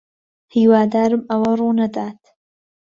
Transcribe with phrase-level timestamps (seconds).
[0.53, 2.19] ھیوادارم ئەوە ڕوونەدات.